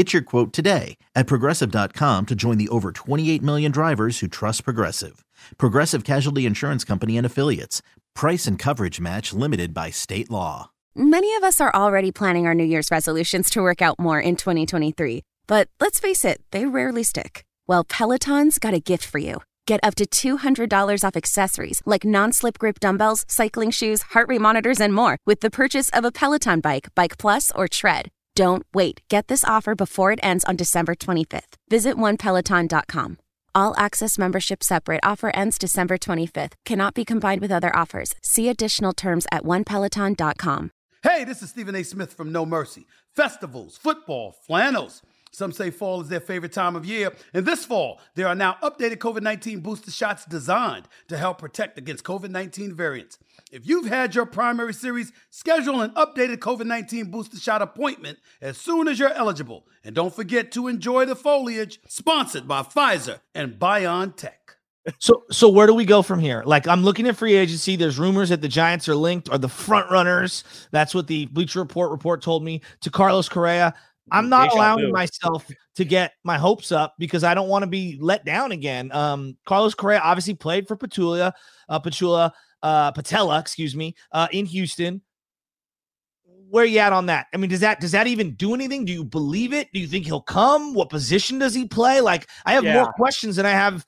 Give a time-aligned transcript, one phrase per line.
[0.00, 4.64] Get your quote today at progressive.com to join the over 28 million drivers who trust
[4.64, 5.26] Progressive.
[5.58, 7.82] Progressive Casualty Insurance Company and Affiliates.
[8.14, 10.70] Price and coverage match limited by state law.
[10.94, 14.36] Many of us are already planning our New Year's resolutions to work out more in
[14.36, 15.20] 2023.
[15.46, 17.44] But let's face it, they rarely stick.
[17.66, 19.42] Well, Peloton's got a gift for you.
[19.66, 24.40] Get up to $200 off accessories like non slip grip dumbbells, cycling shoes, heart rate
[24.40, 28.08] monitors, and more with the purchase of a Peloton bike, Bike Plus, or Tread.
[28.40, 29.02] Don't wait.
[29.10, 31.58] Get this offer before it ends on December 25th.
[31.68, 33.18] Visit onepeloton.com.
[33.54, 36.54] All access membership separate offer ends December 25th.
[36.64, 38.14] Cannot be combined with other offers.
[38.22, 40.70] See additional terms at onepeloton.com.
[41.02, 41.82] Hey, this is Stephen A.
[41.82, 42.86] Smith from No Mercy.
[43.14, 45.02] Festivals, football, flannels.
[45.32, 47.12] Some say fall is their favorite time of year.
[47.32, 51.78] And this fall, there are now updated COVID 19 booster shots designed to help protect
[51.78, 53.18] against COVID 19 variants.
[53.52, 58.58] If you've had your primary series, schedule an updated COVID 19 booster shot appointment as
[58.58, 59.66] soon as you're eligible.
[59.84, 64.32] And don't forget to enjoy the foliage, sponsored by Pfizer and BioNTech.
[64.98, 66.42] So, so where do we go from here?
[66.46, 67.76] Like, I'm looking at free agency.
[67.76, 70.42] There's rumors that the Giants are linked, or the front runners.
[70.70, 73.74] That's what the Bleacher Report report told me to Carlos Correa.
[74.10, 77.98] I'm not allowing myself to get my hopes up because I don't want to be
[78.00, 78.92] let down again.
[78.92, 81.32] Um, Carlos Correa obviously played for Petulia,
[81.68, 82.32] uh, Petula,
[82.62, 85.02] uh, Patella, excuse me, uh, in Houston.
[86.48, 87.26] Where you at on that?
[87.32, 88.84] I mean, does that does that even do anything?
[88.84, 89.68] Do you believe it?
[89.72, 90.74] Do you think he'll come?
[90.74, 92.00] What position does he play?
[92.00, 92.74] Like, I have yeah.
[92.74, 93.86] more questions than I have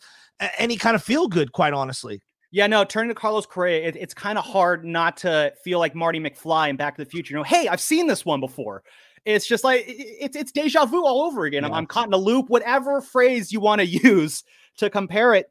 [0.59, 2.23] any kind of feel good, quite honestly.
[2.53, 5.95] Yeah, no, turning to Carlos Correa, it, it's kind of hard not to feel like
[5.95, 7.33] Marty McFly in Back to the Future.
[7.33, 8.83] You know, hey, I've seen this one before.
[9.25, 11.63] It's just like it's it's deja vu all over again.
[11.63, 11.69] Yeah.
[11.69, 12.49] I'm, I'm caught in a loop.
[12.49, 14.43] Whatever phrase you want to use
[14.79, 15.51] to compare it,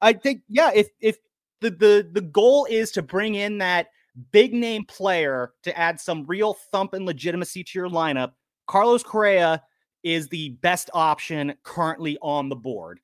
[0.00, 0.70] I think yeah.
[0.74, 1.16] If if
[1.60, 3.88] the the the goal is to bring in that
[4.32, 8.32] big name player to add some real thump and legitimacy to your lineup,
[8.66, 9.62] Carlos Correa
[10.02, 13.00] is the best option currently on the board.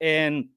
[0.00, 0.48] And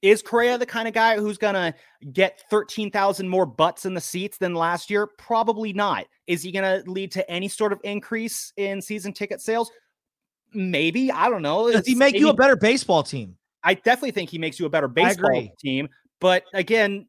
[0.00, 1.74] is Correa the kind of guy who's going to
[2.12, 5.06] get 13,000 more butts in the seats than last year?
[5.18, 6.06] Probably not.
[6.26, 9.70] Is he going to lead to any sort of increase in season ticket sales?
[10.54, 11.12] Maybe.
[11.12, 11.66] I don't know.
[11.66, 13.36] Does it's, he make maybe, you a better baseball team?
[13.62, 15.88] I definitely think he makes you a better baseball team.
[16.20, 17.06] But again,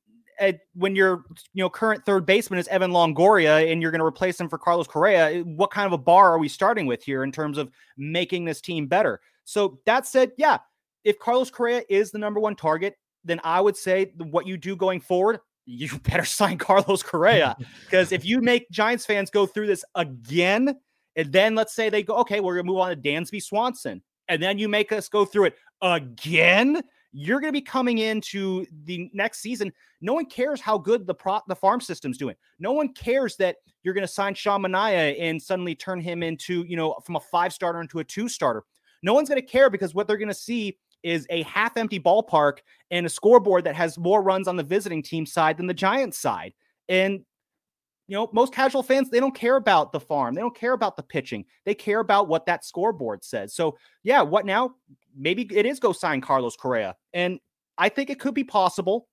[0.73, 1.23] when your
[1.53, 4.57] you know current third baseman is Evan Longoria and you're going to replace him for
[4.57, 7.57] Carlos Correa, eh, what kind of a bar are we starting with here in terms
[7.57, 9.19] of making this team better?
[9.45, 10.59] So that said, yeah,
[11.03, 14.75] if Carlos Correa is the number one target, then I would say what you do
[14.75, 17.55] going forward, you better sign Carlos Correa.
[17.85, 20.75] Because if you make Giants fans go through this again,
[21.15, 24.01] and then let's say they go, okay, we're going to move on to Dansby Swanson,
[24.27, 26.81] and then you make us go through it again,
[27.11, 29.71] you're going to be coming into the next season.
[30.01, 32.35] No one cares how good the pro- the farm system's doing.
[32.59, 36.65] No one cares that you're going to sign Sean Manaea and suddenly turn him into,
[36.67, 38.63] you know, from a five starter into a two starter.
[39.03, 41.99] No one's going to care because what they're going to see is a half empty
[41.99, 42.59] ballpark
[42.91, 46.17] and a scoreboard that has more runs on the visiting team side than the Giants
[46.17, 46.53] side.
[46.89, 47.23] And
[48.07, 50.35] you know, most casual fans, they don't care about the farm.
[50.35, 51.45] They don't care about the pitching.
[51.65, 53.53] They care about what that scoreboard says.
[53.53, 54.75] So, yeah, what now?
[55.15, 56.95] Maybe it is go sign Carlos Correa.
[57.13, 57.39] And
[57.77, 59.07] I think it could be possible.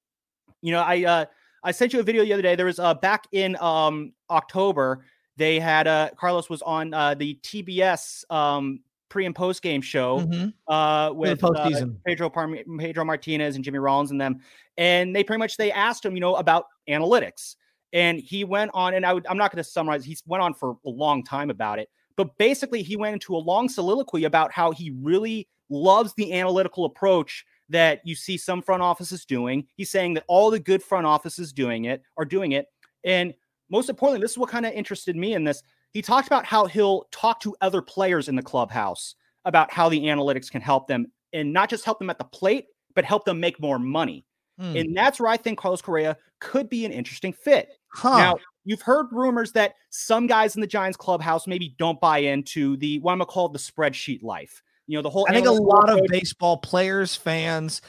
[0.60, 1.24] You know, I uh
[1.62, 2.56] I sent you a video the other day.
[2.56, 5.04] There was uh back in um October,
[5.36, 10.20] they had uh Carlos was on uh the TBS um pre and post game show
[10.20, 10.72] mm-hmm.
[10.72, 14.40] uh, with uh, Pedro Par- Pedro Martinez and Jimmy Rollins and them,
[14.78, 17.56] and they pretty much they asked him, you know, about analytics,
[17.92, 20.04] and he went on, and I would, I'm not going to summarize.
[20.04, 23.38] He went on for a long time about it, but basically he went into a
[23.38, 28.82] long soliloquy about how he really loves the analytical approach that you see some front
[28.82, 29.66] offices doing.
[29.76, 32.66] He's saying that all the good front offices doing it are doing it,
[33.04, 33.34] and
[33.70, 35.62] most importantly, this is what kind of interested me in this
[35.92, 39.14] he talked about how he'll talk to other players in the clubhouse
[39.44, 42.66] about how the analytics can help them and not just help them at the plate,
[42.94, 44.24] but help them make more money.
[44.58, 44.76] Hmm.
[44.76, 47.70] And that's where I think Carlos Correa could be an interesting fit.
[47.88, 48.18] Huh.
[48.18, 52.76] Now, you've heard rumors that some guys in the Giants clubhouse maybe don't buy into
[52.76, 54.62] the what I'm gonna call the spreadsheet life.
[54.86, 57.80] You know, the whole I think a lot of baseball players, fans,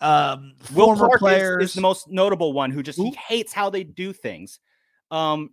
[0.00, 3.52] um, Will former Clark players is, is, the most notable one who just he hates
[3.52, 4.60] how they do things.
[5.10, 5.50] Um,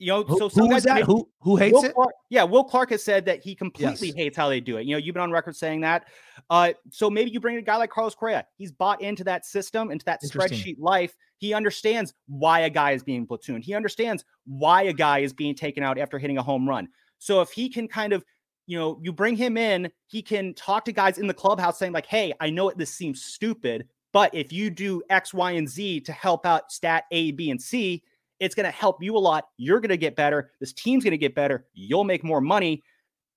[0.00, 1.02] you know, who, so who is that?
[1.02, 1.94] Who who hates Will it?
[1.94, 4.16] Clark, yeah, Will Clark has said that he completely Yes.
[4.16, 4.86] hates how they do it.
[4.86, 6.06] You know, you've been on record saying that.
[6.48, 8.46] Uh, so maybe you bring a guy like Carlos Correa.
[8.56, 11.14] He's bought into that system, into that spreadsheet life.
[11.36, 13.62] He understands why a guy is being platooned.
[13.62, 16.88] He understands why a guy is being taken out after hitting a home run.
[17.18, 18.24] So if he can kind of,
[18.66, 21.92] you know, you bring him in, he can talk to guys in the clubhouse saying
[21.92, 25.68] like, "Hey, I know it, this seems stupid, but if you do X, Y, and
[25.68, 28.02] Z to help out stat A, B, and C,
[28.40, 29.48] it's going to help you a lot.
[29.58, 30.50] You're going to get better.
[30.60, 31.66] This team's going to get better.
[31.74, 32.82] You'll make more money.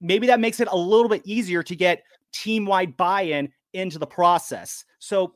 [0.01, 3.99] Maybe that makes it a little bit easier to get team wide buy in into
[3.99, 4.85] the process.
[4.99, 5.33] So,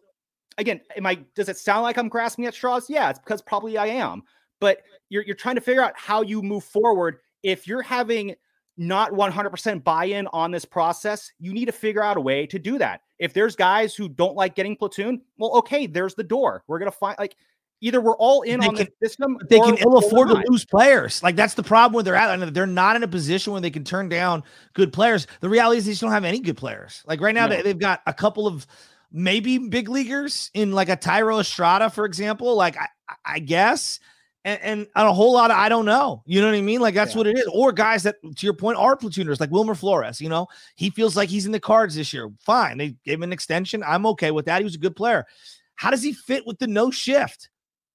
[0.57, 2.89] again, am I, does it sound like I'm grasping at straws?
[2.89, 4.23] Yeah, it's because probably I am.
[4.59, 7.17] But you're, you're trying to figure out how you move forward.
[7.43, 8.35] If you're having
[8.77, 12.59] not 100% buy in on this process, you need to figure out a way to
[12.59, 13.01] do that.
[13.19, 16.63] If there's guys who don't like getting platoon, well, okay, there's the door.
[16.67, 17.35] We're going to find like
[17.81, 20.65] either we're all in They on can- the system, they can ill afford to lose
[20.65, 21.21] players.
[21.21, 22.53] Like that's the problem where they're at.
[22.53, 24.43] They're not in a position where they can turn down
[24.73, 25.27] good players.
[25.41, 27.03] The reality is they just don't have any good players.
[27.05, 27.55] Like right now, No.
[27.55, 28.65] they, they've got a couple of
[29.11, 32.55] maybe big leaguers in like a Thairo Estrada, for example.
[32.55, 32.87] Like I,
[33.25, 33.99] I guess.
[34.45, 36.23] And, and a whole lot of I don't know.
[36.25, 36.79] You know what I mean?
[36.79, 37.17] Like that's Yeah.
[37.17, 37.49] what it is.
[37.53, 40.21] Or guys that, to your point, are platooners, like Wilmer Flores.
[40.21, 42.29] You know, he feels like he's in the cards this year.
[42.39, 43.83] Fine, they gave him an extension.
[43.85, 44.59] I'm okay with that.
[44.59, 45.25] He was a good player.
[45.75, 47.49] How does he fit with the no shift?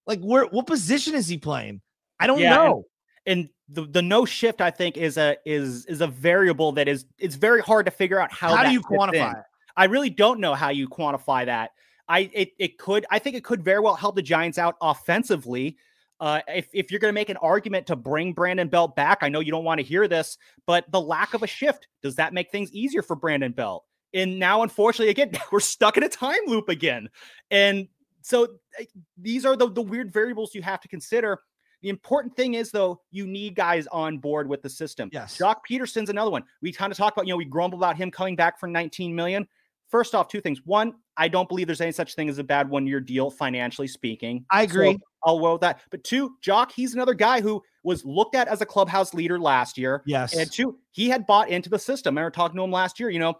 [0.06, 0.44] Like where?
[0.46, 1.80] What position is he playing?
[2.20, 2.84] I don't Yeah, and- know.
[3.26, 7.06] and the, the no shift i think is a is is a variable that is
[7.18, 9.44] it's very hard to figure out how How, do you quantify it?
[9.76, 11.70] i really don't know how you quantify that
[12.06, 15.76] i it, it could i think it could very well help the giants out offensively
[16.20, 19.28] uh, if, if you're going to make an argument to bring Brandon Belt back, I
[19.28, 20.38] know you don't want to hear this,
[20.68, 23.84] but the lack of a shift, does that make things easier for Brandon Belt?
[24.14, 27.08] And now, unfortunately, again, we're stuck in a time loop again.
[27.50, 27.88] And
[28.22, 28.48] so
[28.78, 28.84] eh,
[29.16, 31.40] these are the, the weird variables you have to consider.
[31.82, 35.10] The important thing is, though, you need guys on board with the system.
[35.12, 35.36] Yes.
[35.36, 36.44] Joc Pederson's another one.
[36.60, 39.14] We kind of talk about, you know, we grumble about him coming back for 19
[39.14, 39.48] million.
[39.90, 40.60] First off, two things.
[40.64, 43.88] One, I don't believe there's any such thing as a bad one year deal, financially
[43.88, 44.46] speaking.
[44.50, 44.98] I So agree.
[45.24, 45.80] I'll well with that.
[45.90, 49.76] But two, Joc, he's another guy who was looked at as a clubhouse leader last
[49.76, 50.02] year.
[50.06, 50.34] Yes.
[50.34, 52.16] And two, he had bought into the system.
[52.16, 53.10] I remember talking to him last year.
[53.10, 53.34] You know,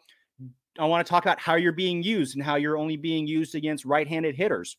[0.79, 3.55] I want to talk about how you're being used and how you're only being used
[3.55, 4.77] against right-handed hitters.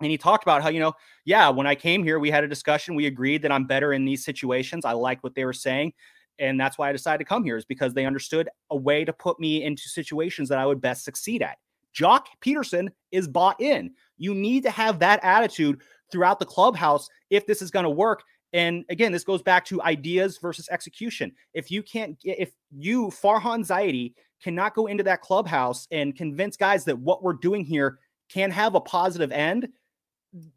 [0.00, 0.92] And he talked about how, you know,
[1.24, 2.94] yeah, when I came here, we had a discussion.
[2.94, 4.84] We agreed that I'm better in these situations.
[4.84, 5.92] I like what they were saying.
[6.38, 9.12] And that's why I decided to come here, is because they understood a way to
[9.12, 11.56] put me into situations that I would best succeed at.
[11.94, 13.90] Joc Pederson is bought in.
[14.18, 15.80] You need to have that attitude
[16.12, 18.22] throughout the clubhouse if this is going to work.
[18.52, 21.32] And again, this goes back to ideas versus execution.
[21.54, 24.12] If you can't, if you, Farhan Zaidi,
[24.42, 27.98] cannot go into that clubhouse and convince guys that what we're doing here
[28.28, 29.68] can have a positive end,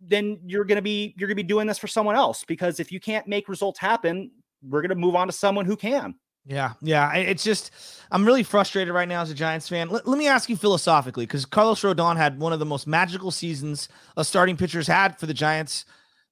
[0.02, 2.80] then you're going to be you're going to be doing this for someone else because
[2.80, 4.32] if you can't make results happen,
[4.62, 6.16] we're going to move on to someone who can.
[6.46, 7.14] Yeah, yeah.
[7.14, 7.72] It's just
[8.12, 9.90] I'm really frustrated right now as a Giants fan.
[9.90, 13.32] Let, let me ask you philosophically, because Carlos Rodon had one of the most magical
[13.32, 13.88] seasons
[14.18, 15.86] a starting pitcher's had for the Giants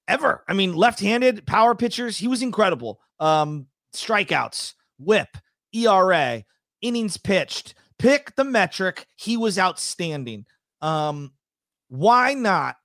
[0.08, 0.44] ever.
[0.48, 3.00] I mean, left-handed power pitchers, he was incredible.
[3.20, 5.38] Um, strikeouts, whip,
[5.74, 6.44] ERA,
[6.82, 7.76] innings pitched.
[8.00, 9.08] Pick the metric.
[9.16, 10.46] He was outstanding.
[10.82, 11.32] Um,
[11.90, 12.78] why not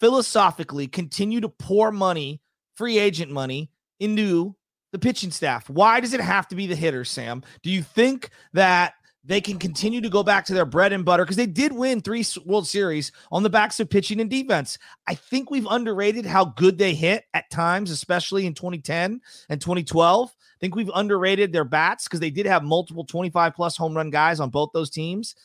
[0.00, 2.40] philosophically continue to pour money,
[2.74, 4.54] free agent money, into
[4.92, 5.68] the pitching staff?
[5.68, 7.42] Why does it have to be the hitters, Sam?
[7.62, 11.24] Do you think that they can continue to go back to their bread and butter?
[11.24, 14.78] Because they did win three World Series on the backs of pitching and defense.
[15.08, 20.30] I think we've underrated how good they hit at times, especially in 2010 and 2012.
[20.66, 24.10] I think we've underrated their bats because they did have multiple 25 plus home run
[24.10, 25.36] guys on both those teams.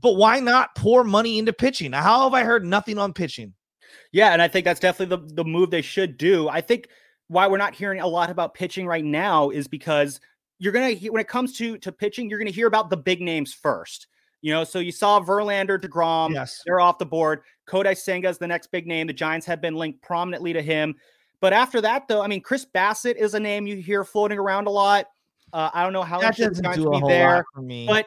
[0.00, 1.92] But why not pour money into pitching?
[1.92, 3.54] Now, how have I heard nothing on pitching?
[4.10, 6.48] Yeah, and I think that's definitely the, the move they should do.
[6.48, 6.88] I think
[7.28, 10.20] why we're not hearing a lot about pitching right now is because
[10.58, 13.54] you're gonna when it comes to to pitching, you're gonna hear about the big names
[13.54, 14.08] first.
[14.40, 16.60] You know, so you saw Verlander, deGrom, Yes.
[16.66, 17.42] they're off the board.
[17.68, 19.06] Kodai Senga is the next big name.
[19.06, 20.96] The Giants have been linked prominently to him.
[21.44, 24.66] But after that, though, I mean, Chris Bassitt is a name you hear floating around
[24.66, 25.08] a lot.
[25.52, 27.36] Uh, I don't know how That doesn't do a be whole there.
[27.36, 27.86] lot for me.
[27.86, 28.06] But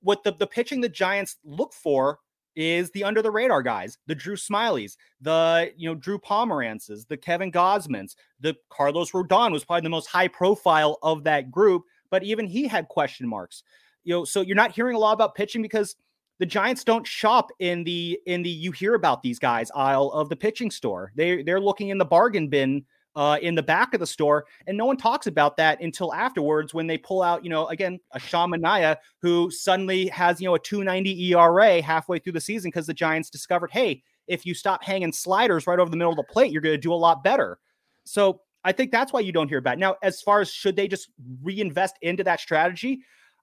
[0.00, 2.18] what the, the pitching the Giants look for
[2.56, 7.16] is the under the radar guys, the Drew Smileys, the you know Drew Pomeranzes, the
[7.16, 12.24] Kevin Gausmans, the Carlos Rodon was probably the most high profile of that group, but
[12.24, 13.62] even he had question marks.
[14.02, 15.94] You know, so you're not hearing a lot about pitching because
[16.38, 20.28] the Giants don't shop in the in the you hear about these guys aisle of
[20.28, 21.12] the pitching store.
[21.14, 24.76] They they're looking in the bargain bin uh, in the back of the store, and
[24.76, 28.18] no one talks about that until afterwards when they pull out, you know, again a
[28.18, 32.86] Sean Manaea who suddenly has you know a 2.90 ERA halfway through the season because
[32.86, 36.24] the Giants discovered, hey, if you stop hanging sliders right over the middle of the
[36.24, 37.58] plate, you're going to do a lot better.
[38.04, 39.80] So I think that's why you don't hear about it.
[39.80, 41.08] Now, as far as should they just
[41.42, 43.00] reinvest into that strategy,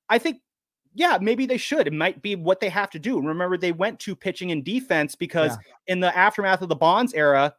[0.09, 0.41] I think
[0.93, 1.87] yeah, maybe they should.
[1.87, 3.19] It might be what they have to do.
[3.19, 5.93] Remember, they went to pitching and defense because yeah.
[5.93, 7.53] in the aftermath of the Bonds era,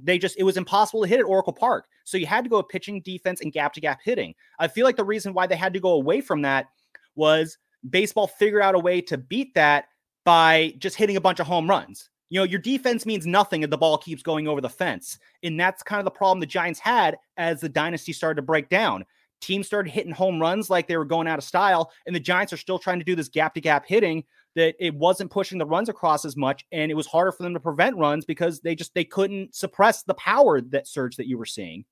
[0.00, 1.86] they just it was impossible to hit at Oracle Park.
[2.04, 4.34] So you had to go pitching, defense, and gap to gap hitting.
[4.58, 6.66] I feel like the reason why they had to go away from that
[7.14, 9.86] was baseball figured out a way to beat that
[10.24, 12.10] by just hitting a bunch of home runs.
[12.30, 15.18] You know, your defense means nothing if the ball keeps going over the fence.
[15.42, 18.68] And that's kind of the problem the Giants had as the dynasty started to break
[18.68, 19.04] down
[19.44, 22.52] teams started hitting home runs like they were going out of style, and the Giants
[22.52, 24.24] are still trying to do this gap to gap hitting
[24.54, 27.54] that it wasn't pushing the runs across as much, and it was harder for them
[27.54, 31.36] to prevent runs because they just they couldn't suppress the power that surge that you
[31.36, 31.84] were seeing.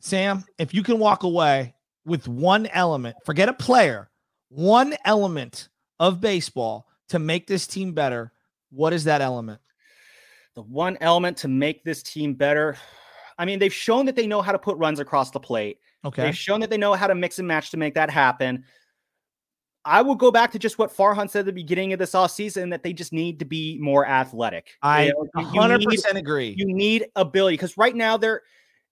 [0.00, 1.74] Sam, if you can walk away
[2.04, 4.10] with one element, forget a player,
[4.48, 8.32] one element of baseball to make this team better,
[8.70, 9.60] what is that element?
[10.54, 12.76] The one element to make this team better.
[13.38, 15.78] I mean, they've shown that they know how to put runs across the plate.
[16.04, 16.22] Okay.
[16.22, 18.64] They've shown that they know how to mix and match to make that happen.
[19.84, 22.30] I will go back to just what Farhan said at the beginning of this off
[22.30, 24.76] season that they just need to be more athletic.
[24.82, 26.54] I 100% need, agree.
[26.56, 28.42] You need ability because right now they're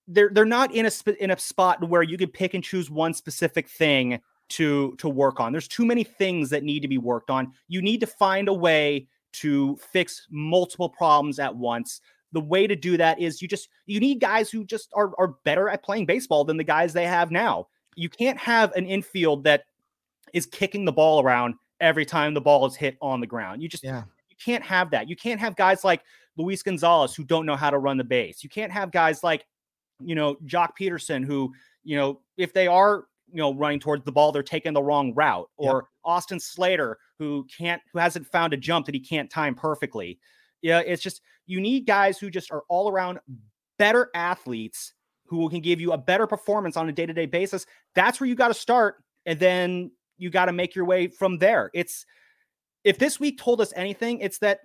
[0.07, 2.89] they're they're not in a sp- in a spot where you could pick and choose
[2.89, 5.51] one specific thing to to work on.
[5.51, 7.53] There's too many things that need to be worked on.
[7.67, 12.75] You need to find a way to fix multiple problems at once the way to
[12.75, 16.05] do that is you just you need guys who just are are better at playing
[16.05, 17.67] baseball than the guys they have now.
[17.95, 19.63] You can't have an infield that
[20.33, 23.61] is kicking the ball around every time the ball is hit on the ground.
[23.61, 24.03] You just yeah.
[24.29, 25.09] you can't have that.
[25.09, 26.01] You can't have guys like
[26.37, 28.43] Luis Gonzalez who don't know how to run the base.
[28.43, 29.45] You can't have guys like
[29.99, 31.53] you know Joc Pederson who
[31.83, 35.13] you know if they are you know running towards the ball they're taking the wrong
[35.13, 35.83] route or yep.
[36.03, 40.19] Austin Slater who can't who hasn't found a jump that he can't time perfectly.
[40.61, 43.19] Yeah, it's just you need guys who just are all around
[43.77, 44.93] better athletes
[45.25, 47.65] who can give you a better performance on a day-to-day basis.
[47.95, 51.37] That's where you got to start and then you got to make your way from
[51.37, 51.69] there.
[51.73, 52.05] It's
[52.83, 54.59] if this week told us anything, it's that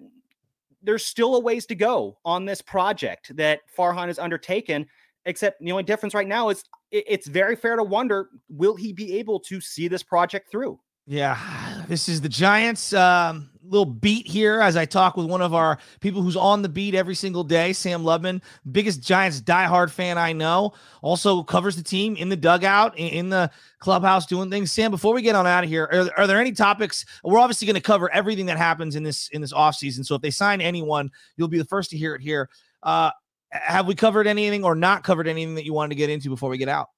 [0.82, 4.86] there's still a ways to go on this project that Farhan has undertaken.
[5.24, 9.18] Except the only difference right now is it's very fair to wonder will he be
[9.18, 10.80] able to see this project through?
[11.06, 12.92] Yeah, this is the Giants.
[12.92, 16.68] Um, little beat here as I talk with one of our people who's on the
[16.68, 20.74] beat every single day, Sam Lubman, biggest Giants diehard fan I know.
[21.00, 24.70] Also covers the team in the dugout, in the clubhouse, doing things.
[24.70, 27.04] Sam, before we get on out of here, are, are there any topics?
[27.24, 30.04] We're obviously going to cover everything that happens in this in this offseason.
[30.04, 32.48] So if they sign anyone, you'll be the first to hear it here.
[32.82, 33.10] Uh,
[33.50, 36.50] have we covered anything or not covered anything that you wanted to get into before
[36.50, 36.88] we get out?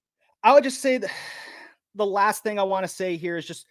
[0.42, 1.00] I would just say
[1.94, 3.66] the last thing I want to say here is just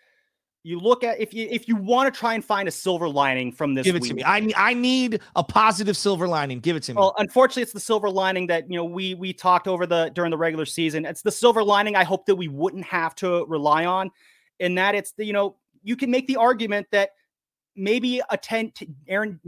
[0.64, 3.52] you look at if you if you want to try and find a silver lining
[3.52, 4.24] from this give it week, to me.
[4.24, 6.60] i i need a positive silver lining.
[6.60, 6.98] Give it to me.
[6.98, 10.32] Well unfortunately it's the silver lining that you know we we talked over the during
[10.32, 11.06] the regular season.
[11.06, 14.10] It's the silver lining i hope that we wouldn't have to rely on
[14.60, 17.12] in that it's the you know you can make the argument that
[17.76, 18.72] maybe a 10
[19.08, 19.40] aaron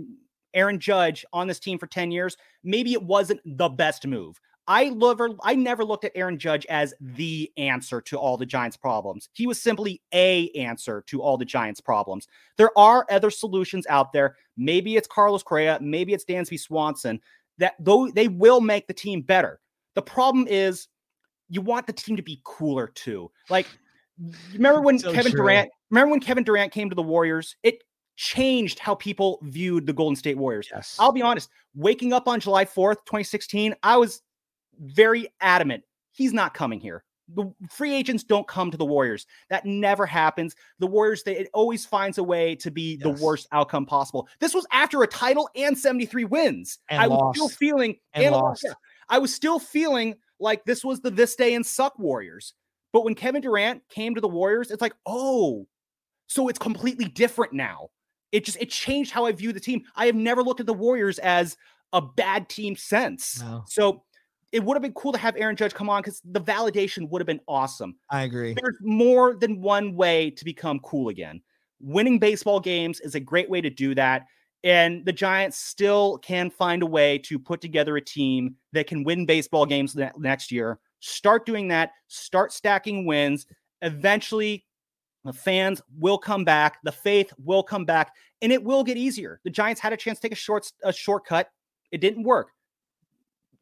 [0.54, 4.90] aaron judge on this team for 10 years maybe it wasn't the best move I
[4.90, 9.30] never, I never looked at Aaron Judge as the answer to all the Giants' problems.
[9.34, 12.28] He was simply a answer to all the Giants' problems.
[12.58, 14.36] There are other solutions out there.
[14.58, 17.22] Maybe it's Carlos Correa, maybe it's Dansby Swanson.
[17.58, 19.60] That though they will make the team better.
[19.94, 20.88] The problem is
[21.48, 23.32] you want the team to be cooler too.
[23.50, 23.68] Like
[24.54, 25.42] remember when so Kevin true.
[25.42, 27.56] Durant, remember when Kevin Durant came to the Warriors?
[27.64, 27.84] It
[28.18, 30.70] changed how people viewed the Golden State Warriors.
[30.74, 30.96] Yes.
[31.00, 34.22] I'll be honest, waking up on July 4th, 2016, I was
[34.80, 35.84] very adamant
[36.16, 37.04] he's not coming here.
[37.34, 39.26] The free agents don't come to the Warriors.
[39.50, 40.56] That never happens.
[40.78, 43.02] The Warriors, they it always finds a way to be yes.
[43.02, 44.28] the worst outcome possible.
[44.40, 46.80] This was after a title and 73 wins.
[46.88, 47.40] And I lost.
[47.40, 48.68] was still feeling and, and lost.
[49.10, 52.54] I was still feeling like this was the this day and suck Warriors.
[52.94, 55.68] But when Kevin Durant came to the Warriors, it's like, oh,
[56.28, 57.90] so it's completely different now.
[58.32, 59.84] It just it changed how I view the team.
[59.96, 61.58] I have never looked at the Warriors as
[61.92, 63.42] a bad team since.
[63.42, 63.64] No.
[63.68, 64.04] So
[64.52, 67.20] it would have been cool to have Aaron Judge come on because the validation would
[67.20, 67.96] have been awesome.
[68.10, 68.54] I agree.
[68.54, 71.42] There's more than one way to become cool again.
[71.82, 74.26] Winning baseball games is a great way to do that.
[74.64, 79.04] And the Giants still can find a way to put together a team that can
[79.04, 80.80] win baseball games next year.
[81.02, 83.46] Start doing that, start stacking wins.
[83.82, 84.66] Eventually,
[85.26, 86.78] The fans will come back.
[86.84, 89.42] The faith will come back, and it will get easier.
[89.44, 91.50] The Giants had a chance to take a short a shortcut.
[91.92, 92.52] It didn't work.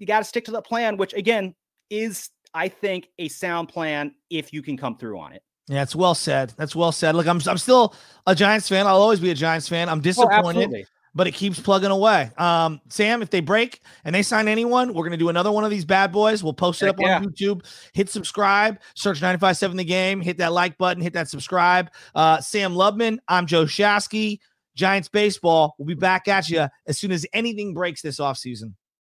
[0.03, 1.55] You got to stick to the plan, which again
[1.89, 5.41] is, I think, a sound plan if you can come through on it.
[5.69, 6.53] Yeah, it's well said.
[6.57, 7.15] That's well said.
[7.15, 7.95] Look, I'm I'm still
[8.27, 8.85] a Giants fan.
[8.85, 9.87] I'll always be a Giants fan.
[9.87, 10.73] I'm oh, disappointed.
[10.75, 10.83] Oh,
[11.15, 12.31] but it keeps plugging away.
[12.37, 15.71] Um, Sam, if they break and they sign anyone, we're gonna do another one of
[15.71, 16.43] these bad boys.
[16.43, 17.15] We'll post it up yeah.
[17.15, 17.65] on YouTube.
[17.93, 21.89] Hit subscribe, search 957 the game, hit that like button, hit that subscribe.
[22.13, 24.39] Uh, Sam Lubman, I'm Joe Shasky.
[24.75, 25.75] Giants baseball.
[25.77, 28.73] We'll be back at you as soon as anything breaks this offseason.